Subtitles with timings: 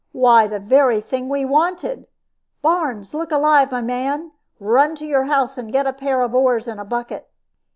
[0.13, 2.07] Why, the very thing we wanted!
[2.63, 4.31] Barnes, look alive, my man.
[4.59, 7.29] Run to your house, and get a pair of oars and a bucket."